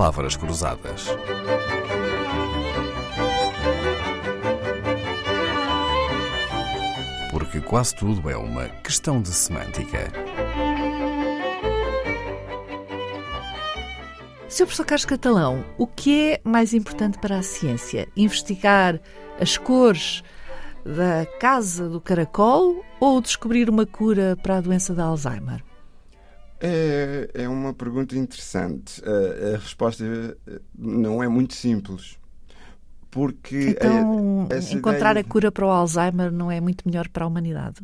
palavras 0.00 0.34
cruzadas. 0.34 1.08
Porque 7.30 7.60
quase 7.60 7.94
tudo 7.96 8.30
é 8.30 8.34
uma 8.34 8.66
questão 8.82 9.20
de 9.20 9.28
semântica. 9.28 10.10
Sr. 14.48 14.64
Professor 14.64 14.86
Carlos 14.86 15.04
Catalão, 15.04 15.64
o 15.76 15.86
que 15.86 16.30
é 16.30 16.40
mais 16.44 16.72
importante 16.72 17.18
para 17.18 17.36
a 17.36 17.42
ciência? 17.42 18.08
Investigar 18.16 18.98
as 19.38 19.58
cores 19.58 20.22
da 20.82 21.26
casa 21.38 21.90
do 21.90 22.00
caracol 22.00 22.82
ou 22.98 23.20
descobrir 23.20 23.68
uma 23.68 23.84
cura 23.84 24.34
para 24.42 24.56
a 24.56 24.60
doença 24.62 24.94
de 24.94 25.00
Alzheimer? 25.02 25.62
É, 26.60 27.30
é 27.32 27.48
uma 27.48 27.72
pergunta 27.72 28.16
interessante. 28.16 29.02
A, 29.02 29.54
a, 29.54 29.58
resposta 29.58 30.04
não 30.78 31.22
é 31.22 31.28
muito 31.28 31.54
simples. 31.54 32.18
Porque 33.10 33.70
então, 33.70 34.46
a, 34.50 34.72
encontrar 34.72 35.12
ideia... 35.12 35.24
a 35.26 35.28
cura 35.28 35.50
para 35.50 35.66
o 35.66 35.70
Alzheimer 35.70 36.30
não 36.30 36.50
é 36.50 36.60
muito 36.60 36.86
melhor 36.86 37.08
para 37.08 37.24
a 37.24 37.26
humanidade? 37.26 37.80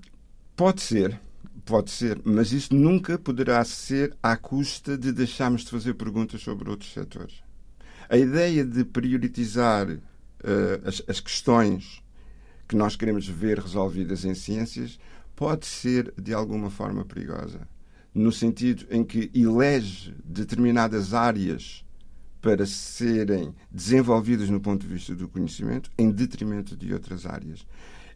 Pode 0.54 0.82
ser, 0.82 1.18
pode 1.64 1.90
ser, 1.90 2.20
mas 2.22 2.52
isso 2.52 2.74
nunca 2.74 3.18
poderá 3.18 3.64
ser 3.64 4.14
à 4.22 4.36
custa 4.36 4.96
de 4.96 5.10
deixarmos 5.10 5.64
de 5.64 5.70
fazer 5.70 5.94
perguntas 5.94 6.42
sobre 6.42 6.70
outros 6.70 6.92
setores. 6.92 7.42
A 8.08 8.16
ideia 8.16 8.64
de 8.64 8.84
prioritizar 8.84 9.88
uh, 9.90 10.00
as, 10.84 11.02
as 11.08 11.18
questões 11.18 12.02
que 12.68 12.76
nós 12.76 12.94
queremos 12.94 13.26
ver 13.26 13.58
resolvidas 13.58 14.24
em 14.24 14.34
ciências 14.34 14.98
pode 15.34 15.66
ser 15.66 16.14
de 16.16 16.32
alguma 16.32 16.70
forma 16.70 17.04
perigosa 17.04 17.66
no 18.16 18.32
sentido 18.32 18.86
em 18.90 19.04
que 19.04 19.30
elege 19.34 20.14
determinadas 20.24 21.12
áreas 21.12 21.84
para 22.40 22.64
serem 22.64 23.54
desenvolvidas 23.70 24.48
no 24.48 24.58
ponto 24.58 24.86
de 24.86 24.94
vista 24.94 25.14
do 25.14 25.28
conhecimento, 25.28 25.90
em 25.98 26.10
detrimento 26.10 26.74
de 26.74 26.94
outras 26.94 27.26
áreas. 27.26 27.66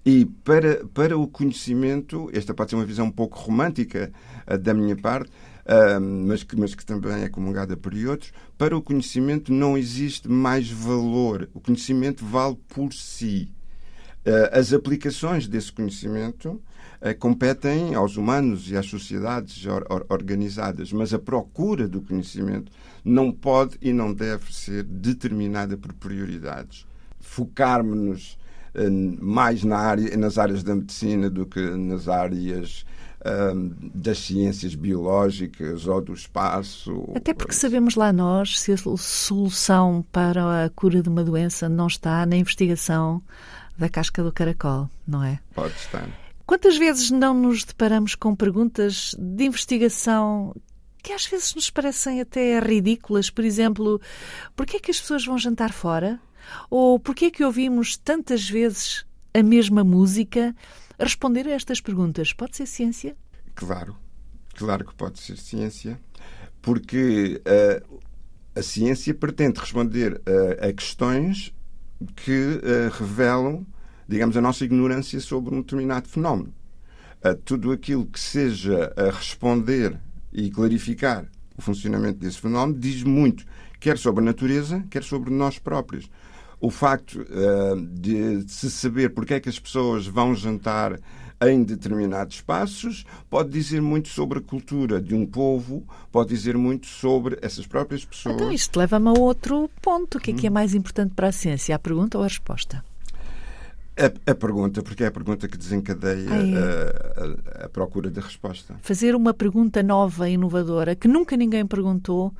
E 0.04 0.24
para, 0.24 0.86
para 0.94 1.18
o 1.18 1.28
conhecimento, 1.28 2.30
esta 2.32 2.54
pode 2.54 2.70
ser 2.70 2.76
uma 2.76 2.86
visão 2.86 3.06
um 3.06 3.10
pouco 3.10 3.38
romântica 3.38 4.10
uh, 4.50 4.56
da 4.56 4.72
minha 4.72 4.96
parte, 4.96 5.30
uh, 5.66 6.00
mas, 6.00 6.42
que, 6.42 6.56
mas 6.56 6.74
que 6.74 6.86
também 6.86 7.22
é 7.22 7.28
comungada 7.28 7.76
por 7.76 7.92
outros, 7.94 8.32
para 8.56 8.74
o 8.74 8.80
conhecimento 8.80 9.52
não 9.52 9.76
existe 9.76 10.28
mais 10.28 10.70
valor. 10.70 11.50
O 11.52 11.60
conhecimento 11.60 12.24
vale 12.24 12.56
por 12.68 12.94
si. 12.94 13.52
Uh, 14.24 14.58
as 14.58 14.72
aplicações 14.72 15.46
desse 15.46 15.70
conhecimento 15.70 16.62
competem 17.18 17.94
aos 17.94 18.16
humanos 18.16 18.70
e 18.70 18.76
às 18.76 18.86
sociedades 18.86 19.64
or, 19.66 19.86
or, 19.88 20.04
organizadas, 20.10 20.92
mas 20.92 21.14
a 21.14 21.18
procura 21.18 21.88
do 21.88 22.02
conhecimento 22.02 22.70
não 23.04 23.32
pode 23.32 23.78
e 23.80 23.92
não 23.92 24.12
deve 24.12 24.54
ser 24.54 24.82
determinada 24.82 25.76
por 25.76 25.92
prioridades. 25.94 26.86
Focarmos-nos 27.18 28.38
eh, 28.74 28.90
mais 28.90 29.64
na 29.64 29.78
área, 29.78 30.16
nas 30.16 30.38
áreas 30.38 30.62
da 30.62 30.74
medicina 30.74 31.30
do 31.30 31.46
que 31.46 31.60
nas 31.60 32.06
áreas 32.06 32.84
eh, 33.24 33.52
das 33.94 34.18
ciências 34.18 34.74
biológicas 34.74 35.86
ou 35.86 36.00
do 36.00 36.12
espaço. 36.12 37.12
Até 37.14 37.34
porque 37.34 37.54
sabemos 37.54 37.94
lá 37.96 38.12
nós 38.12 38.60
se 38.60 38.72
a 38.72 38.76
solução 38.76 40.04
para 40.12 40.66
a 40.66 40.70
cura 40.70 41.02
de 41.02 41.08
uma 41.08 41.24
doença 41.24 41.68
não 41.68 41.86
está 41.86 42.24
na 42.26 42.36
investigação 42.36 43.22
da 43.76 43.88
casca 43.88 44.22
do 44.22 44.30
caracol, 44.30 44.88
não 45.08 45.24
é? 45.24 45.40
Pode 45.54 45.74
estar. 45.74 46.06
Quantas 46.50 46.76
vezes 46.76 47.12
não 47.12 47.32
nos 47.32 47.62
deparamos 47.62 48.16
com 48.16 48.34
perguntas 48.34 49.14
de 49.16 49.44
investigação 49.44 50.52
que 51.00 51.12
às 51.12 51.24
vezes 51.24 51.54
nos 51.54 51.70
parecem 51.70 52.20
até 52.20 52.58
ridículas? 52.58 53.30
Por 53.30 53.44
exemplo, 53.44 54.00
porquê 54.56 54.78
é 54.78 54.80
que 54.80 54.90
as 54.90 54.98
pessoas 55.00 55.24
vão 55.24 55.38
jantar 55.38 55.72
fora? 55.72 56.20
Ou 56.68 56.98
porquê 56.98 57.26
é 57.26 57.30
que 57.30 57.44
ouvimos 57.44 57.96
tantas 57.96 58.50
vezes 58.50 59.06
a 59.32 59.44
mesma 59.44 59.84
música? 59.84 60.52
Responder 60.98 61.46
a 61.46 61.52
estas 61.52 61.80
perguntas 61.80 62.32
pode 62.32 62.56
ser 62.56 62.66
ciência? 62.66 63.16
Claro, 63.54 63.96
claro 64.56 64.84
que 64.84 64.94
pode 64.96 65.20
ser 65.20 65.36
ciência, 65.36 66.00
porque 66.60 67.40
uh, 67.46 68.00
a 68.56 68.62
ciência 68.64 69.14
pretende 69.14 69.60
responder 69.60 70.14
uh, 70.14 70.68
a 70.68 70.72
questões 70.72 71.54
que 72.16 72.32
uh, 72.56 72.90
revelam 72.98 73.64
digamos, 74.10 74.36
a 74.36 74.40
nossa 74.40 74.64
ignorância 74.64 75.20
sobre 75.20 75.54
um 75.54 75.60
determinado 75.60 76.08
fenómeno. 76.08 76.52
Uh, 77.24 77.34
tudo 77.44 77.70
aquilo 77.70 78.04
que 78.04 78.18
seja 78.18 78.92
a 78.96 79.10
responder 79.10 79.96
e 80.32 80.50
clarificar 80.50 81.26
o 81.56 81.62
funcionamento 81.62 82.18
desse 82.18 82.40
fenómeno 82.40 82.78
diz 82.78 83.04
muito, 83.04 83.44
quer 83.78 83.96
sobre 83.96 84.22
a 84.22 84.24
natureza, 84.24 84.84
quer 84.90 85.04
sobre 85.04 85.30
nós 85.30 85.58
próprios. 85.60 86.10
O 86.60 86.70
facto 86.70 87.20
uh, 87.20 87.80
de 87.80 88.44
se 88.48 88.68
saber 88.68 89.10
porque 89.10 89.34
é 89.34 89.40
que 89.40 89.48
as 89.48 89.60
pessoas 89.60 90.06
vão 90.06 90.34
jantar 90.34 90.98
em 91.42 91.62
determinados 91.62 92.36
espaços, 92.36 93.06
pode 93.30 93.50
dizer 93.50 93.80
muito 93.80 94.08
sobre 94.08 94.40
a 94.40 94.42
cultura 94.42 95.00
de 95.00 95.14
um 95.14 95.24
povo, 95.24 95.84
pode 96.10 96.30
dizer 96.30 96.58
muito 96.58 96.86
sobre 96.86 97.38
essas 97.40 97.66
próprias 97.66 98.04
pessoas. 98.04 98.34
Então, 98.34 98.52
isto 98.52 98.76
leva-me 98.76 99.08
a 99.08 99.12
outro 99.12 99.70
ponto. 99.80 100.18
O 100.18 100.20
que 100.20 100.32
é 100.32 100.34
que 100.34 100.46
é 100.46 100.50
hum. 100.50 100.54
mais 100.54 100.74
importante 100.74 101.14
para 101.14 101.28
a 101.28 101.32
ciência, 101.32 101.74
a 101.74 101.78
pergunta 101.78 102.18
ou 102.18 102.24
a 102.24 102.26
resposta? 102.26 102.84
A, 104.00 104.30
a, 104.30 104.34
pergunta, 104.34 104.82
porque 104.82 105.04
é 105.04 105.08
a 105.08 105.10
pergunta 105.10 105.46
que 105.46 105.58
desencadeia 105.58 106.30
ah, 106.30 106.36
é. 106.36 107.60
a, 107.60 107.62
a, 107.62 107.66
a, 107.66 107.68
procura 107.68 108.10
de 108.10 108.18
resposta. 108.18 108.74
Fazer 108.80 109.14
uma 109.14 109.34
pergunta 109.34 109.82
nova 109.82 110.28
e 110.28 110.34
inovadora 110.34 110.96
que 110.96 111.06
nunca 111.06 111.36
ninguém 111.36 111.66
perguntou 111.66 112.32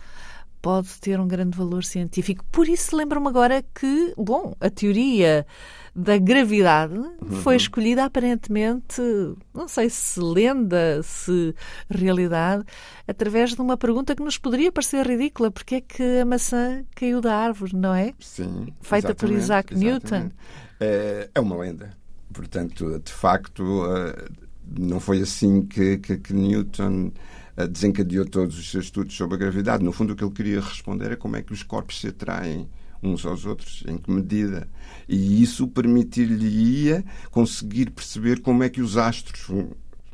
pode 0.61 0.89
ter 1.01 1.19
um 1.19 1.27
grande 1.27 1.57
valor 1.57 1.85
científico. 1.85 2.45
Por 2.51 2.69
isso, 2.69 2.97
lembro-me 2.97 3.29
agora 3.29 3.65
que, 3.75 4.15
bom, 4.17 4.55
a 4.61 4.71
teoria 4.71 5.47
da 5.95 6.17
gravidade 6.19 6.95
uhum. 6.95 7.43
foi 7.43 7.57
escolhida 7.57 8.05
aparentemente, 8.05 9.01
não 9.53 9.67
sei 9.67 9.91
se 9.91 10.21
lenda, 10.21 11.03
se 11.03 11.55
realidade, 11.89 12.65
através 13.07 13.55
de 13.55 13.61
uma 13.61 13.77
pergunta 13.77 14.15
que 14.15 14.23
nos 14.23 14.39
poderia 14.39 14.71
parecer 14.71 15.07
ridícula: 15.07 15.51
porque 15.51 15.77
é 15.77 15.81
que 15.81 16.21
a 16.21 16.25
maçã 16.25 16.85
caiu 16.95 17.21
da 17.21 17.35
árvore, 17.35 17.75
não 17.75 17.95
é? 17.95 18.15
Sim. 18.21 18.69
Feita 18.81 19.15
por 19.15 19.31
Isaac. 19.31 19.75
Newton. 19.75 20.31
É, 20.79 21.29
é 21.35 21.41
uma 21.41 21.57
lenda. 21.57 21.91
Portanto, 22.33 23.01
de 23.05 23.13
facto, 23.13 23.85
eh, 23.87 24.29
não 24.79 25.01
foi 25.01 25.21
assim 25.21 25.63
que, 25.63 25.99
que, 25.99 26.17
que 26.17 26.33
Newton 26.33 27.11
desencadeou 27.67 28.25
todos 28.25 28.59
os 28.59 28.71
seus 28.71 28.87
estudos 28.87 29.17
sobre 29.17 29.37
a 29.37 29.39
gravidade. 29.39 29.85
No 29.85 29.93
fundo, 29.93 30.13
o 30.13 30.17
que 30.17 30.25
ele 30.25 30.33
queria 30.33 30.61
responder 30.61 31.13
é 31.13 31.17
como 31.17 31.37
é 31.37 31.43
que 31.43 31.53
os 31.53 31.63
corpos 31.63 32.01
se 32.01 32.09
atraem 32.09 32.69
uns 33.03 33.25
aos 33.25 33.47
outros, 33.47 33.83
em 33.89 33.97
que 33.97 34.11
medida. 34.11 34.69
E 35.09 35.43
isso 35.43 35.67
permitir-lhe-ia 35.69 37.05
conseguir 37.31 37.91
perceber 37.91 38.41
como 38.41 38.63
é 38.63 38.69
que 38.69 38.83
os 38.83 38.97
astros 38.97 39.51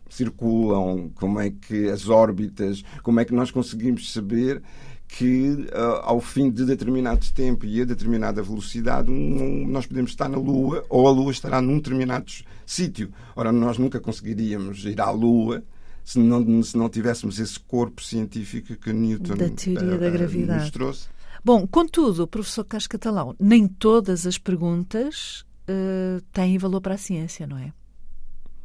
circulam, 0.08 1.10
como 1.14 1.40
é 1.40 1.50
que 1.50 1.88
as 1.88 2.08
órbitas, 2.08 2.82
como 3.02 3.20
é 3.20 3.24
que 3.24 3.34
nós 3.34 3.50
conseguimos 3.50 4.12
saber 4.12 4.62
que 5.08 5.50
uh, 5.50 6.02
ao 6.02 6.20
fim 6.20 6.50
de 6.50 6.64
determinado 6.64 7.24
tempo 7.32 7.64
e 7.64 7.80
a 7.80 7.84
determinada 7.84 8.42
velocidade 8.42 9.10
nós 9.10 9.86
podemos 9.86 10.10
estar 10.10 10.28
na 10.28 10.36
Lua 10.36 10.84
ou 10.88 11.06
a 11.06 11.10
Lua 11.10 11.30
estará 11.30 11.60
num 11.60 11.76
determinado 11.76 12.30
sítio. 12.64 13.12
Ora, 13.34 13.52
nós 13.52 13.78
nunca 13.78 14.00
conseguiríamos 14.00 14.84
ir 14.84 15.00
à 15.00 15.10
Lua 15.10 15.62
se 16.06 16.20
não, 16.20 16.62
se 16.62 16.78
não 16.78 16.88
tivéssemos 16.88 17.40
esse 17.40 17.58
corpo 17.58 18.00
científico 18.00 18.76
que 18.76 18.92
Newton 18.92 19.34
da 19.34 19.50
teoria 19.50 19.96
uh, 19.96 19.98
da 19.98 20.08
gravidade. 20.08 20.60
nos 20.60 20.70
trouxe. 20.70 21.08
Bom, 21.44 21.66
contudo, 21.66 22.28
professor 22.28 22.64
Carlos 22.64 22.86
Catalão, 22.86 23.34
nem 23.40 23.66
todas 23.66 24.24
as 24.24 24.38
perguntas 24.38 25.44
uh, 25.68 26.22
têm 26.32 26.58
valor 26.58 26.80
para 26.80 26.94
a 26.94 26.98
ciência, 26.98 27.44
não 27.44 27.58
é? 27.58 27.72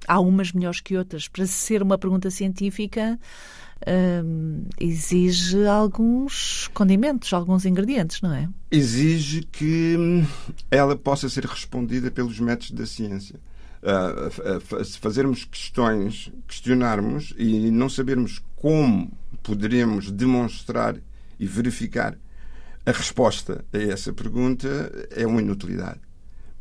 Há 0.07 0.19
umas 0.19 0.51
melhores 0.51 0.81
que 0.81 0.95
outras. 0.95 1.27
Para 1.27 1.47
ser 1.47 1.81
uma 1.81 1.97
pergunta 1.97 2.29
científica, 2.29 3.19
exige 4.79 5.65
alguns 5.67 6.69
condimentos, 6.73 7.33
alguns 7.33 7.65
ingredientes, 7.65 8.19
não 8.21 8.33
é? 8.33 8.49
Exige 8.71 9.43
que 9.43 9.95
hum, 9.97 10.25
ela 10.71 10.95
possa 10.95 11.29
ser 11.29 11.45
respondida 11.45 12.09
pelos 12.09 12.39
métodos 12.39 12.71
da 12.71 12.85
ciência. 12.85 13.39
Fazermos 14.99 15.45
questões, 15.45 16.31
questionarmos 16.47 17.33
e 17.37 17.71
não 17.71 17.89
sabermos 17.89 18.41
como 18.55 19.11
poderemos 19.41 20.11
demonstrar 20.11 20.97
e 21.39 21.47
verificar 21.47 22.15
a 22.85 22.91
resposta 22.91 23.65
a 23.73 23.77
essa 23.77 24.13
pergunta, 24.13 24.67
é 25.11 25.25
uma 25.25 25.41
inutilidade. 25.41 25.99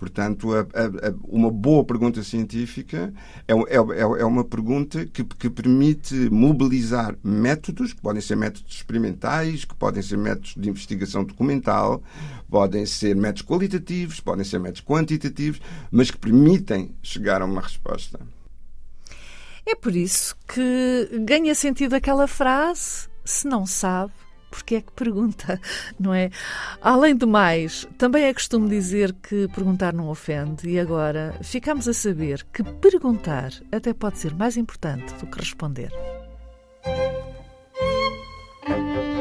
Portanto, 0.00 0.54
a, 0.54 0.60
a, 0.60 1.14
uma 1.28 1.50
boa 1.50 1.84
pergunta 1.84 2.22
científica 2.22 3.12
é, 3.46 3.52
é, 3.52 3.76
é, 3.76 4.00
é 4.00 4.24
uma 4.24 4.42
pergunta 4.42 5.04
que, 5.04 5.22
que, 5.22 5.50
permite 5.50 6.14
mobilizar 6.30 7.14
métodos, 7.22 7.92
que 7.92 8.00
podem 8.00 8.22
ser 8.22 8.34
métodos 8.34 8.74
experimentais, 8.74 9.66
que 9.66 9.74
podem 9.74 10.02
ser 10.02 10.16
métodos 10.16 10.54
de 10.56 10.70
investigação 10.70 11.22
documental, 11.22 12.02
podem 12.48 12.86
ser 12.86 13.14
métodos 13.14 13.42
qualitativos, 13.42 14.20
podem 14.20 14.42
ser 14.42 14.58
métodos 14.58 14.80
quantitativos, 14.80 15.60
mas 15.90 16.10
que 16.10 16.16
permitem 16.16 16.94
chegar 17.02 17.42
a 17.42 17.44
uma 17.44 17.60
resposta. 17.60 18.18
É 19.66 19.74
por 19.74 19.94
isso 19.94 20.34
que 20.48 21.10
ganha 21.26 21.54
sentido 21.54 21.92
aquela 21.92 22.26
frase: 22.26 23.06
se 23.22 23.46
não 23.46 23.66
sabe, 23.66 24.14
porque 24.50 24.76
é 24.76 24.80
que 24.80 24.92
pergunta, 24.92 25.60
não 25.98 26.12
é? 26.12 26.30
Além 26.80 27.14
do 27.14 27.26
mais, 27.26 27.86
também 27.96 28.24
é 28.24 28.34
costume 28.34 28.68
dizer 28.68 29.14
que 29.22 29.48
perguntar 29.48 29.92
não 29.92 30.08
ofende, 30.08 30.68
e 30.68 30.78
agora 30.78 31.34
ficamos 31.42 31.88
a 31.88 31.92
saber 31.92 32.46
que 32.52 32.62
perguntar 32.62 33.52
até 33.70 33.92
pode 33.92 34.18
ser 34.18 34.34
mais 34.34 34.56
importante 34.56 35.14
do 35.14 35.26
que 35.26 35.38
responder. 35.38 35.90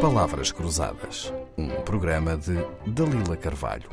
Palavras 0.01 0.51
Cruzadas, 0.51 1.33
um 1.57 1.67
programa 1.81 2.37
de 2.37 2.55
Dalila 2.87 3.35
Carvalho. 3.35 3.89